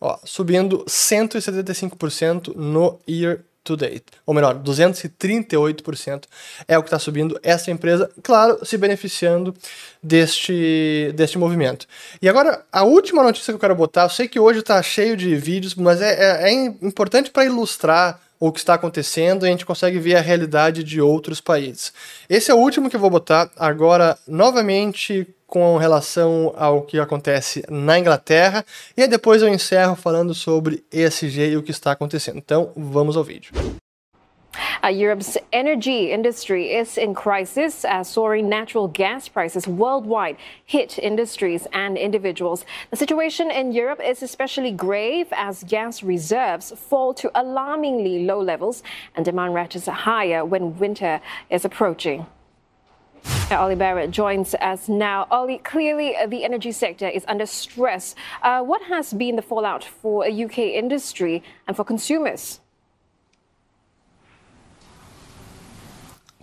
ó, 0.00 0.18
subindo 0.24 0.84
175% 0.86 2.54
no 2.54 2.98
year 3.08 3.40
to 3.64 3.76
date, 3.76 4.04
ou 4.26 4.34
melhor, 4.34 4.54
238% 4.62 6.24
é 6.68 6.76
o 6.76 6.82
que 6.82 6.88
está 6.88 6.98
subindo 6.98 7.40
essa 7.42 7.70
empresa, 7.70 8.10
claro, 8.22 8.64
se 8.64 8.76
beneficiando 8.76 9.54
deste, 10.02 11.10
deste 11.14 11.38
movimento. 11.38 11.86
E 12.20 12.28
agora, 12.28 12.62
a 12.70 12.84
última 12.84 13.22
notícia 13.22 13.52
que 13.52 13.56
eu 13.56 13.60
quero 13.60 13.74
botar, 13.74 14.02
eu 14.02 14.10
sei 14.10 14.28
que 14.28 14.38
hoje 14.38 14.58
está 14.58 14.82
cheio 14.82 15.16
de 15.16 15.34
vídeos, 15.34 15.74
mas 15.74 16.02
é, 16.02 16.12
é, 16.12 16.50
é 16.50 16.52
importante 16.52 17.30
para 17.30 17.46
ilustrar 17.46 18.20
o 18.48 18.52
que 18.52 18.58
está 18.58 18.74
acontecendo 18.74 19.44
e 19.44 19.48
a 19.48 19.50
gente 19.50 19.64
consegue 19.64 19.98
ver 19.98 20.16
a 20.16 20.20
realidade 20.20 20.84
de 20.84 21.00
outros 21.00 21.40
países. 21.40 21.92
Esse 22.28 22.50
é 22.50 22.54
o 22.54 22.58
último 22.58 22.90
que 22.90 22.96
eu 22.96 23.00
vou 23.00 23.10
botar 23.10 23.50
agora, 23.56 24.18
novamente 24.28 25.26
com 25.46 25.76
relação 25.76 26.52
ao 26.56 26.82
que 26.82 26.98
acontece 26.98 27.64
na 27.70 27.98
Inglaterra, 27.98 28.64
e 28.96 29.06
depois 29.06 29.40
eu 29.40 29.48
encerro 29.48 29.94
falando 29.94 30.34
sobre 30.34 30.84
ESG 30.92 31.52
e 31.52 31.56
o 31.56 31.62
que 31.62 31.70
está 31.70 31.92
acontecendo. 31.92 32.38
Então, 32.38 32.72
vamos 32.76 33.16
ao 33.16 33.24
vídeo. 33.24 33.52
Uh, 34.84 34.88
Europe's 34.88 35.38
energy 35.50 36.12
industry 36.12 36.74
is 36.74 36.98
in 36.98 37.14
crisis 37.14 37.86
as 37.86 38.06
soaring 38.06 38.50
natural 38.50 38.86
gas 38.86 39.28
prices 39.28 39.66
worldwide 39.66 40.36
hit 40.66 40.98
industries 40.98 41.66
and 41.72 41.96
individuals. 41.96 42.66
The 42.90 42.96
situation 42.98 43.50
in 43.50 43.72
Europe 43.72 43.98
is 44.04 44.22
especially 44.22 44.72
grave 44.72 45.28
as 45.32 45.64
gas 45.64 46.02
reserves 46.02 46.70
fall 46.76 47.14
to 47.14 47.30
alarmingly 47.34 48.26
low 48.26 48.38
levels 48.38 48.82
and 49.16 49.24
demand 49.24 49.54
ratchets 49.54 49.86
higher 49.86 50.44
when 50.44 50.78
winter 50.78 51.22
is 51.48 51.64
approaching. 51.64 52.26
Ollie 53.50 53.76
Barrett 53.76 54.10
joins 54.10 54.54
us 54.56 54.86
now. 54.86 55.26
Ollie, 55.30 55.62
clearly 55.64 56.14
uh, 56.14 56.26
the 56.26 56.44
energy 56.44 56.72
sector 56.72 57.08
is 57.08 57.24
under 57.26 57.46
stress. 57.46 58.14
Uh, 58.42 58.62
what 58.62 58.82
has 58.82 59.14
been 59.14 59.36
the 59.36 59.42
fallout 59.42 59.82
for 59.82 60.26
a 60.26 60.44
UK 60.44 60.58
industry 60.58 61.42
and 61.66 61.74
for 61.74 61.84
consumers? 61.84 62.60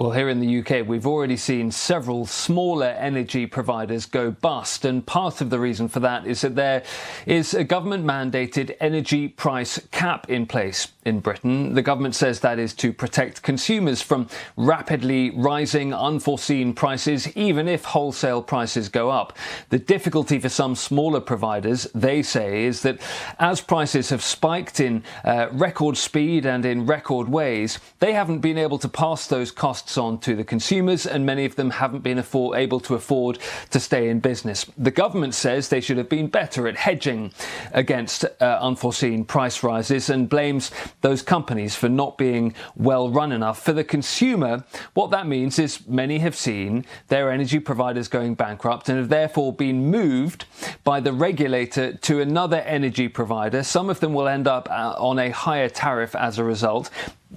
Well, 0.01 0.09
here 0.09 0.29
in 0.29 0.39
the 0.39 0.61
UK, 0.61 0.87
we've 0.87 1.05
already 1.05 1.37
seen 1.37 1.69
several 1.69 2.25
smaller 2.25 2.87
energy 2.87 3.45
providers 3.45 4.07
go 4.07 4.31
bust. 4.31 4.83
And 4.83 5.05
part 5.05 5.41
of 5.41 5.51
the 5.51 5.59
reason 5.59 5.87
for 5.87 5.99
that 5.99 6.25
is 6.25 6.41
that 6.41 6.55
there 6.55 6.81
is 7.27 7.53
a 7.53 7.63
government 7.63 8.03
mandated 8.03 8.75
energy 8.79 9.27
price 9.27 9.79
cap 9.91 10.27
in 10.27 10.47
place 10.47 10.87
in 11.05 11.19
Britain. 11.19 11.75
The 11.75 11.83
government 11.83 12.15
says 12.15 12.39
that 12.39 12.57
is 12.57 12.73
to 12.75 12.91
protect 12.91 13.43
consumers 13.43 14.01
from 14.01 14.27
rapidly 14.57 15.29
rising 15.31 15.93
unforeseen 15.93 16.73
prices, 16.73 17.35
even 17.37 17.67
if 17.67 17.83
wholesale 17.85 18.41
prices 18.41 18.89
go 18.89 19.11
up. 19.11 19.37
The 19.69 19.77
difficulty 19.77 20.39
for 20.39 20.49
some 20.49 20.73
smaller 20.73 21.19
providers, 21.19 21.87
they 21.93 22.23
say, 22.23 22.65
is 22.65 22.81
that 22.81 22.99
as 23.37 23.61
prices 23.61 24.09
have 24.09 24.23
spiked 24.23 24.79
in 24.79 25.03
uh, 25.23 25.49
record 25.51 25.95
speed 25.95 26.47
and 26.47 26.65
in 26.65 26.87
record 26.87 27.29
ways, 27.29 27.77
they 27.99 28.13
haven't 28.13 28.39
been 28.39 28.57
able 28.57 28.79
to 28.79 28.89
pass 28.89 29.27
those 29.27 29.51
costs 29.51 29.90
costs 29.91 29.97
on 29.97 30.17
to 30.19 30.35
the 30.35 30.43
consumers, 30.43 31.05
and 31.05 31.25
many 31.25 31.45
of 31.45 31.55
them 31.55 31.69
haven't 31.69 32.01
been 32.01 32.17
afford, 32.17 32.57
able 32.57 32.79
to 32.79 32.95
afford 32.95 33.37
to 33.69 33.79
stay 33.79 34.09
in 34.09 34.21
business. 34.21 34.65
The 34.77 34.91
government 34.91 35.33
says 35.33 35.67
they 35.67 35.81
should 35.81 35.97
have 35.97 36.07
been 36.07 36.27
better 36.27 36.67
at 36.67 36.77
hedging 36.77 37.31
against 37.73 38.23
uh, 38.23 38.59
unforeseen 38.61 39.25
price 39.25 39.63
rises 39.63 40.09
and 40.09 40.29
blames 40.29 40.71
those 41.01 41.21
companies 41.21 41.75
for 41.75 41.89
not 41.89 42.17
being 42.17 42.53
well 42.75 43.09
run 43.09 43.31
enough. 43.31 43.61
For 43.63 43.73
the 43.73 43.83
consumer, 43.83 44.63
what 44.93 45.11
that 45.11 45.27
means 45.27 45.59
is 45.59 45.85
many 45.87 46.19
have 46.19 46.35
seen 46.35 46.85
their 47.09 47.29
energy 47.29 47.59
providers 47.59 48.07
going 48.07 48.35
bankrupt 48.35 48.87
and 48.87 48.97
have 48.97 49.09
therefore 49.09 49.53
been 49.53 49.91
moved 49.91 50.45
by 50.83 51.01
the 51.01 51.11
regulator 51.11 51.93
to 51.97 52.21
another 52.21 52.61
energy 52.61 53.09
provider. 53.09 53.63
Some 53.63 53.89
of 53.89 53.99
them 53.99 54.13
will 54.13 54.27
end 54.27 54.47
up 54.47 54.69
uh, 54.71 54.95
on 54.97 55.19
a 55.19 55.31
higher 55.31 55.69
tariff 55.69 56.15
as 56.15 56.39
a 56.39 56.43
result. 56.43 56.89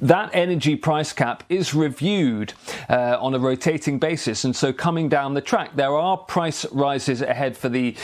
That 0.02 0.30
energy 0.32 0.74
price 0.74 1.12
cap 1.12 1.44
is 1.48 1.72
reviewed 1.72 2.52
uh, 2.88 3.16
on 3.20 3.34
a 3.34 3.38
rotating 3.38 3.98
basis. 3.98 4.44
And 4.44 4.54
so, 4.54 4.72
coming 4.72 5.08
down 5.08 5.34
the 5.34 5.40
track, 5.40 5.76
there 5.76 5.94
are 5.94 6.16
price 6.16 6.64
rises 6.72 7.22
ahead 7.22 7.56
for 7.56 7.68
the 7.68 7.94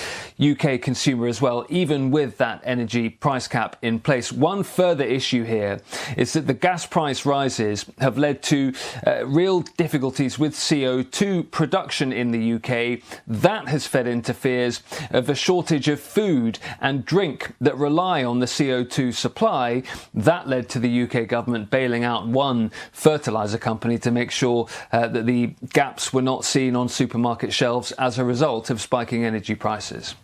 UK 0.41 0.81
consumer 0.81 1.27
as 1.27 1.43
well, 1.43 1.67
even 1.69 2.11
with 2.11 2.39
that 2.39 2.63
energy 2.65 3.09
price 3.09 3.49
cap 3.49 3.77
in 3.83 3.99
place. 3.99 4.31
One 4.31 4.63
further 4.63 5.05
issue 5.05 5.45
here 5.45 5.81
is 6.17 6.33
that 6.35 6.47
the 6.47 6.55
gas 6.55 6.87
price 6.87 7.27
rises 7.27 7.87
have 7.99 8.17
led 8.17 8.43
to 8.45 8.73
uh, 9.07 9.27
real 9.27 9.61
difficulties 9.61 10.39
with 10.39 10.55
CO2 10.55 11.51
production 11.51 12.13
in 12.13 12.31
the 12.31 12.55
UK. 12.55 13.03
That 13.27 13.69
has 13.69 13.87
fed 13.87 14.07
into 14.07 14.33
fears 14.33 14.83
of 15.11 15.29
a 15.29 15.35
shortage 15.35 15.89
of 15.89 16.01
food 16.01 16.59
and 16.81 17.05
drink 17.05 17.53
that 17.61 17.77
rely 17.77 18.23
on 18.23 18.39
the 18.39 18.47
CO2 18.47 19.13
supply. 19.13 19.83
That 20.15 20.49
led 20.49 20.69
to 20.71 20.79
the 20.79 21.03
UK 21.03 21.27
government 21.27 21.71
bailing 21.81 22.05
out 22.05 22.27
one 22.27 22.71
fertilizer 22.93 23.59
company 23.59 23.99
to 23.99 24.11
make 24.11 24.31
sure 24.31 24.67
uh, 24.93 25.09
that 25.09 25.25
the 25.25 25.55
gaps 25.73 26.13
were 26.13 26.23
not 26.23 26.45
seen 26.45 26.77
on 26.77 26.89
supermarket 26.89 27.53
shelves 27.53 27.93
as 27.99 28.19
a 28.19 28.25
result 28.25 28.71
of 28.71 28.81
spiking 28.81 29.25
energy 29.25 29.55
prices. 29.55 30.15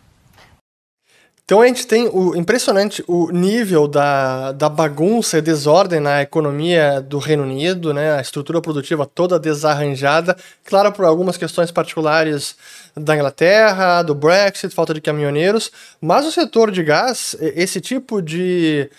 Então 1.49 1.61
a 1.61 1.67
gente 1.67 1.87
tem 1.87 2.09
o 2.09 2.35
impressionante 2.35 3.01
o 3.07 3.31
nível 3.31 3.87
da, 3.87 4.51
da 4.51 4.67
bagunça 4.67 5.37
e 5.37 5.41
desordem 5.41 6.01
na 6.01 6.21
economia 6.21 6.99
do 6.99 7.19
Reino 7.19 7.43
Unido, 7.43 7.93
né? 7.93 8.17
A 8.17 8.21
estrutura 8.21 8.59
produtiva 8.59 9.05
toda 9.05 9.39
desarranjada, 9.39 10.35
claro 10.65 10.91
por 10.91 11.05
algumas 11.05 11.37
questões 11.37 11.71
particulares 11.71 12.57
da 12.93 13.15
Inglaterra, 13.15 14.03
do 14.03 14.13
Brexit, 14.13 14.75
falta 14.75 14.93
de 14.93 14.99
caminhoneiros, 14.99 15.71
mas 16.01 16.25
o 16.25 16.33
setor 16.33 16.69
de 16.69 16.83
gás, 16.83 17.33
esse 17.39 17.79
tipo 17.79 18.21
de 18.21 18.89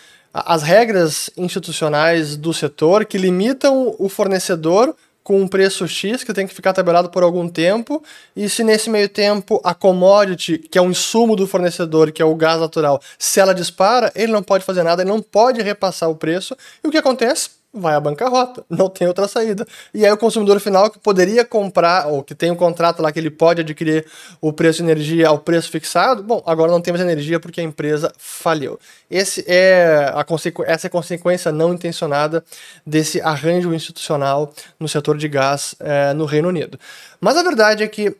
as 0.46 0.62
regras 0.62 1.30
institucionais 1.36 2.36
do 2.36 2.52
setor 2.52 3.04
que 3.04 3.18
limitam 3.18 3.94
o 3.98 4.08
fornecedor 4.08 4.94
com 5.28 5.42
um 5.42 5.46
preço 5.46 5.86
X 5.86 6.24
que 6.24 6.32
tem 6.32 6.46
que 6.46 6.54
ficar 6.54 6.72
tabelado 6.72 7.10
por 7.10 7.22
algum 7.22 7.46
tempo, 7.46 8.02
e 8.34 8.48
se 8.48 8.64
nesse 8.64 8.88
meio 8.88 9.10
tempo 9.10 9.60
a 9.62 9.74
commodity, 9.74 10.56
que 10.56 10.78
é 10.78 10.80
um 10.80 10.90
insumo 10.90 11.36
do 11.36 11.46
fornecedor, 11.46 12.10
que 12.10 12.22
é 12.22 12.24
o 12.24 12.34
gás 12.34 12.58
natural, 12.58 12.98
se 13.18 13.38
ela 13.38 13.54
dispara, 13.54 14.10
ele 14.14 14.32
não 14.32 14.42
pode 14.42 14.64
fazer 14.64 14.82
nada, 14.82 15.02
ele 15.02 15.10
não 15.10 15.20
pode 15.20 15.60
repassar 15.60 16.08
o 16.08 16.16
preço, 16.16 16.56
e 16.82 16.88
o 16.88 16.90
que 16.90 16.96
acontece? 16.96 17.57
Vai 17.72 17.94
à 17.94 18.00
bancarrota, 18.00 18.64
não 18.70 18.88
tem 18.88 19.06
outra 19.06 19.28
saída. 19.28 19.66
E 19.92 20.04
aí 20.04 20.12
o 20.12 20.16
consumidor 20.16 20.58
final 20.60 20.90
que 20.90 20.98
poderia 20.98 21.44
comprar, 21.44 22.06
ou 22.08 22.22
que 22.22 22.34
tem 22.34 22.50
um 22.50 22.56
contrato 22.56 23.02
lá 23.02 23.12
que 23.12 23.18
ele 23.18 23.30
pode 23.30 23.60
adquirir 23.60 24.06
o 24.40 24.52
preço 24.52 24.78
de 24.78 24.90
energia 24.90 25.28
ao 25.28 25.38
preço 25.38 25.70
fixado, 25.70 26.22
bom, 26.22 26.42
agora 26.46 26.70
não 26.70 26.80
tem 26.80 26.92
mais 26.92 27.04
energia 27.04 27.38
porque 27.38 27.60
a 27.60 27.64
empresa 27.64 28.12
falhou. 28.18 28.78
Esse 29.10 29.44
é 29.46 30.12
a 30.14 30.24
essa 30.66 30.86
é 30.86 30.88
a 30.88 30.90
consequência 30.90 31.52
não 31.52 31.74
intencionada 31.74 32.44
desse 32.86 33.20
arranjo 33.20 33.74
institucional 33.74 34.52
no 34.78 34.88
setor 34.88 35.16
de 35.16 35.28
gás 35.28 35.74
é, 35.80 36.12
no 36.12 36.24
Reino 36.24 36.48
Unido. 36.48 36.78
Mas 37.20 37.36
a 37.36 37.42
verdade 37.42 37.82
é 37.82 37.88
que 37.88 38.16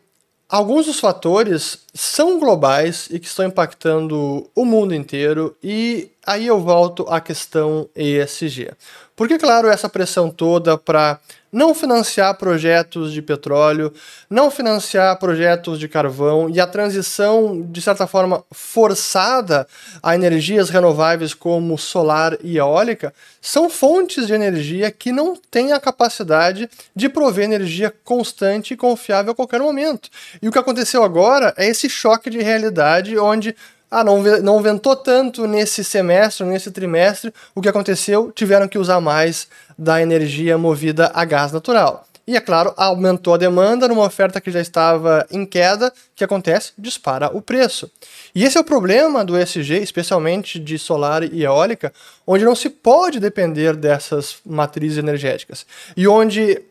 alguns 0.49 0.87
dos 0.87 0.99
fatores 0.99 1.79
são 1.93 2.39
globais 2.39 3.07
e 3.11 3.19
que 3.19 3.27
estão 3.27 3.45
impactando 3.45 4.49
o 4.55 4.65
mundo 4.65 4.95
inteiro, 4.95 5.55
e 5.63 6.09
aí 6.25 6.47
eu 6.47 6.59
volto 6.59 7.05
à 7.07 7.21
questão 7.21 7.87
ESG. 7.95 8.71
Porque, 9.15 9.37
claro, 9.37 9.67
essa 9.67 9.87
pressão 9.87 10.31
toda 10.31 10.77
para 10.77 11.19
não 11.51 11.73
financiar 11.73 12.35
projetos 12.35 13.11
de 13.11 13.21
petróleo, 13.21 13.91
não 14.29 14.51
financiar 14.51 15.17
projetos 15.17 15.79
de 15.79 15.87
carvão 15.87 16.49
e 16.49 16.59
a 16.59 16.67
transição, 16.67 17.61
de 17.61 17.81
certa 17.81 18.05
forma, 18.05 18.43
forçada 18.51 19.67
a 20.01 20.15
energias 20.15 20.69
renováveis 20.69 21.33
como 21.33 21.77
solar 21.77 22.37
e 22.43 22.57
eólica, 22.57 23.13
são 23.41 23.69
fontes 23.69 24.27
de 24.27 24.33
energia 24.33 24.91
que 24.91 25.11
não 25.11 25.35
têm 25.35 25.71
a 25.71 25.79
capacidade 25.79 26.69
de 26.95 27.09
prover 27.09 27.45
energia 27.45 27.93
constante 28.03 28.73
e 28.73 28.77
confiável 28.77 29.31
a 29.31 29.35
qualquer 29.35 29.59
momento. 29.59 30.09
E 30.41 30.47
o 30.47 30.51
que 30.51 30.59
aconteceu 30.59 31.03
agora 31.03 31.53
é 31.57 31.67
esse 31.67 31.89
choque 31.89 32.29
de 32.29 32.39
realidade 32.39 33.17
onde 33.17 33.55
ah, 33.91 34.03
não, 34.03 34.21
não 34.21 34.61
ventou 34.61 34.95
tanto 34.95 35.47
nesse 35.47 35.83
semestre, 35.83 36.45
nesse 36.45 36.69
trimestre, 36.69 37.33
o 37.55 37.61
que 37.61 37.69
aconteceu? 37.69 38.31
Tiveram 38.31 38.67
que 38.67 38.77
usar 38.77 39.01
mais 39.01 39.47
da 39.79 40.01
energia 40.01 40.57
movida 40.57 41.09
a 41.13 41.23
gás 41.23 41.53
natural. 41.53 42.05
E 42.27 42.35
é 42.35 42.41
claro, 42.41 42.73
aumentou 42.77 43.33
a 43.33 43.37
demanda 43.37 43.87
numa 43.87 44.03
oferta 44.03 44.39
que 44.39 44.51
já 44.51 44.59
estava 44.59 45.25
em 45.31 45.45
queda, 45.45 45.87
o 45.87 45.91
que 46.15 46.23
acontece? 46.23 46.73
Dispara 46.77 47.35
o 47.35 47.41
preço. 47.41 47.89
E 48.35 48.43
esse 48.43 48.57
é 48.57 48.61
o 48.61 48.63
problema 48.63 49.23
do 49.23 49.35
ESG, 49.35 49.81
especialmente 49.81 50.59
de 50.59 50.77
solar 50.77 51.23
e 51.23 51.43
eólica, 51.43 51.91
onde 52.27 52.45
não 52.45 52.55
se 52.55 52.69
pode 52.69 53.19
depender 53.19 53.75
dessas 53.75 54.37
matrizes 54.45 54.97
energéticas. 54.97 55.65
E 55.97 56.07
onde 56.07 56.61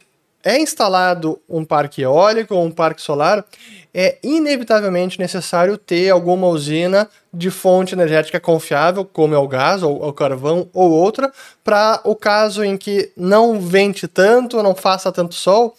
é 0.45 0.59
instalado 0.59 1.41
um 1.49 1.65
parque 1.65 2.03
eólico 2.03 2.55
ou 2.55 2.65
um 2.65 2.71
parque 2.71 3.03
solar, 3.03 3.45
é 3.93 4.19
inevitavelmente 4.23 5.19
necessário 5.19 5.77
ter 5.77 6.11
alguma 6.11 6.47
usina 6.47 7.09
de 7.33 7.51
fonte 7.51 7.95
energética 7.95 8.39
confiável, 8.39 9.05
como 9.05 9.35
é 9.35 9.39
o 9.39 9.49
gás, 9.49 9.83
ou 9.83 10.07
o 10.07 10.13
carvão, 10.13 10.69
ou 10.73 10.91
outra, 10.91 11.33
para 11.65 12.01
o 12.05 12.15
caso 12.15 12.63
em 12.63 12.77
que 12.77 13.11
não 13.17 13.61
vente 13.61 14.07
tanto, 14.07 14.63
não 14.63 14.75
faça 14.75 15.11
tanto 15.11 15.35
sol, 15.35 15.75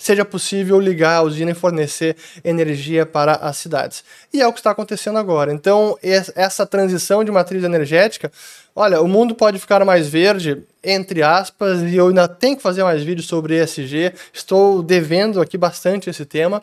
seja 0.00 0.24
possível 0.24 0.80
ligar 0.80 1.16
a 1.16 1.22
usina 1.22 1.50
e 1.50 1.54
fornecer 1.54 2.16
energia 2.42 3.04
para 3.04 3.34
as 3.34 3.58
cidades. 3.58 4.02
E 4.32 4.40
é 4.40 4.46
o 4.46 4.52
que 4.52 4.58
está 4.58 4.70
acontecendo 4.70 5.18
agora. 5.18 5.52
Então, 5.52 5.98
essa 6.02 6.64
transição 6.64 7.22
de 7.22 7.30
matriz 7.30 7.62
energética, 7.62 8.32
olha, 8.74 9.00
o 9.00 9.08
mundo 9.08 9.34
pode 9.34 9.58
ficar 9.58 9.84
mais 9.84 10.08
verde, 10.08 10.62
entre 10.82 11.22
aspas, 11.22 11.82
e 11.82 11.96
eu 11.96 12.08
ainda 12.08 12.26
tenho 12.26 12.56
que 12.56 12.62
fazer 12.62 12.82
mais 12.82 13.02
vídeos 13.02 13.26
sobre 13.26 13.62
ESG, 13.62 14.12
estou 14.32 14.82
devendo 14.82 15.40
aqui 15.40 15.58
bastante 15.58 16.08
esse 16.08 16.24
tema, 16.24 16.62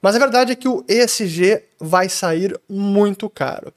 mas 0.00 0.14
a 0.14 0.18
verdade 0.18 0.52
é 0.52 0.54
que 0.54 0.68
o 0.68 0.84
ESG 0.88 1.62
vai 1.80 2.08
sair 2.08 2.58
muito 2.68 3.28
caro. 3.28 3.72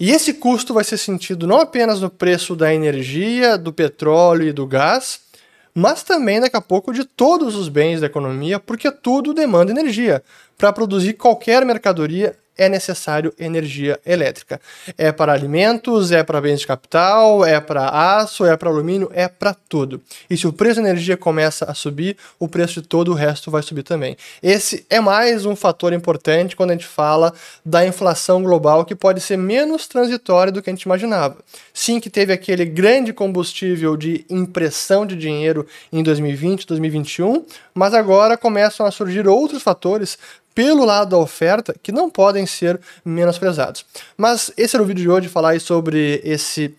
E 0.00 0.12
esse 0.12 0.34
custo 0.34 0.72
vai 0.72 0.84
ser 0.84 0.96
sentido 0.96 1.46
não 1.46 1.60
apenas 1.60 2.00
no 2.00 2.08
preço 2.08 2.54
da 2.54 2.72
energia, 2.72 3.58
do 3.58 3.72
petróleo 3.72 4.46
e 4.46 4.52
do 4.52 4.64
gás, 4.64 5.20
mas 5.74 6.04
também 6.04 6.40
daqui 6.40 6.56
a 6.56 6.60
pouco 6.60 6.92
de 6.92 7.04
todos 7.04 7.56
os 7.56 7.68
bens 7.68 8.00
da 8.00 8.06
economia, 8.06 8.60
porque 8.60 8.90
tudo 8.90 9.34
demanda 9.34 9.72
energia. 9.72 10.22
Para 10.56 10.72
produzir 10.72 11.14
qualquer 11.14 11.64
mercadoria 11.64 12.36
é 12.58 12.68
necessário 12.68 13.32
energia 13.38 14.00
elétrica. 14.04 14.60
É 14.98 15.12
para 15.12 15.32
alimentos, 15.32 16.10
é 16.10 16.24
para 16.24 16.40
bens 16.40 16.60
de 16.60 16.66
capital, 16.66 17.44
é 17.44 17.60
para 17.60 17.88
aço, 17.88 18.44
é 18.44 18.56
para 18.56 18.68
alumínio, 18.68 19.08
é 19.14 19.28
para 19.28 19.54
tudo. 19.54 20.02
E 20.28 20.36
se 20.36 20.46
o 20.46 20.52
preço 20.52 20.82
da 20.82 20.88
energia 20.88 21.16
começa 21.16 21.64
a 21.66 21.74
subir, 21.74 22.16
o 22.38 22.48
preço 22.48 22.82
de 22.82 22.88
todo 22.88 23.12
o 23.12 23.14
resto 23.14 23.50
vai 23.50 23.62
subir 23.62 23.84
também. 23.84 24.16
Esse 24.42 24.84
é 24.90 25.00
mais 25.00 25.46
um 25.46 25.54
fator 25.54 25.92
importante 25.92 26.56
quando 26.56 26.70
a 26.70 26.72
gente 26.72 26.86
fala 26.86 27.32
da 27.64 27.86
inflação 27.86 28.42
global 28.42 28.84
que 28.84 28.94
pode 28.94 29.20
ser 29.20 29.38
menos 29.38 29.86
transitória 29.86 30.52
do 30.52 30.60
que 30.60 30.68
a 30.68 30.72
gente 30.72 30.82
imaginava. 30.82 31.36
Sim, 31.72 32.00
que 32.00 32.10
teve 32.10 32.32
aquele 32.32 32.64
grande 32.64 33.12
combustível 33.12 33.96
de 33.96 34.24
impressão 34.28 35.06
de 35.06 35.14
dinheiro 35.14 35.64
em 35.92 36.02
2020, 36.02 36.66
2021, 36.66 37.44
mas 37.72 37.94
agora 37.94 38.36
começam 38.36 38.84
a 38.84 38.90
surgir 38.90 39.28
outros 39.28 39.62
fatores 39.62 40.18
pelo 40.58 40.84
lado 40.84 41.10
da 41.10 41.16
oferta 41.16 41.72
que 41.80 41.92
não 41.92 42.10
podem 42.10 42.44
ser 42.44 42.80
menosprezados. 43.04 43.86
Mas 44.16 44.50
esse 44.56 44.74
era 44.74 44.82
o 44.82 44.86
vídeo 44.86 45.02
de 45.02 45.08
hoje, 45.08 45.28
falar 45.28 45.60
sobre 45.60 46.20
esse 46.24 46.74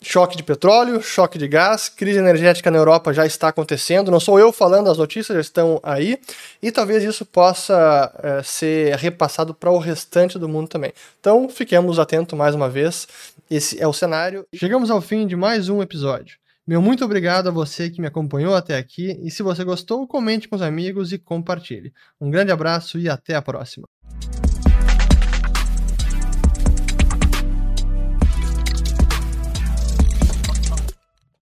choque 0.00 0.36
de 0.36 0.44
petróleo, 0.44 1.02
choque 1.02 1.36
de 1.36 1.48
gás, 1.48 1.88
crise 1.88 2.20
energética 2.20 2.70
na 2.70 2.78
Europa 2.78 3.12
já 3.12 3.26
está 3.26 3.48
acontecendo. 3.48 4.12
Não 4.12 4.20
sou 4.20 4.38
eu 4.38 4.52
falando, 4.52 4.88
as 4.88 4.98
notícias 4.98 5.34
já 5.34 5.40
estão 5.40 5.80
aí 5.82 6.20
e 6.62 6.70
talvez 6.70 7.02
isso 7.02 7.26
possa 7.26 8.12
é, 8.22 8.40
ser 8.44 8.94
repassado 8.94 9.52
para 9.52 9.72
o 9.72 9.78
restante 9.78 10.38
do 10.38 10.48
mundo 10.48 10.68
também. 10.68 10.92
Então 11.18 11.48
fiquemos 11.48 11.98
atentos 11.98 12.38
mais 12.38 12.54
uma 12.54 12.68
vez. 12.68 13.08
Esse 13.50 13.82
é 13.82 13.88
o 13.88 13.92
cenário. 13.92 14.46
Chegamos 14.54 14.92
ao 14.92 15.00
fim 15.00 15.26
de 15.26 15.34
mais 15.34 15.68
um 15.68 15.82
episódio. 15.82 16.38
Meu 16.68 16.82
muito 16.82 17.02
obrigado 17.02 17.48
a 17.48 17.50
você 17.50 17.88
que 17.88 17.98
me 17.98 18.06
acompanhou 18.06 18.54
até 18.54 18.76
aqui 18.76 19.18
e 19.22 19.30
se 19.30 19.42
você 19.42 19.64
gostou, 19.64 20.06
comente 20.06 20.46
com 20.46 20.54
os 20.54 20.60
amigos 20.60 21.14
e 21.14 21.18
compartilhe. 21.18 21.94
Um 22.20 22.30
grande 22.30 22.52
abraço 22.52 22.98
e 22.98 23.08
até 23.08 23.34
a 23.34 23.40
próxima. 23.40 23.88